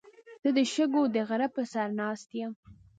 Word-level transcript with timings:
زه 0.43 0.49
د 0.57 0.59
شګو 0.73 1.01
د 1.15 1.17
غره 1.27 1.47
په 1.55 1.61
سر 1.71 1.89
ناست 2.01 2.29
یم. 2.39 2.53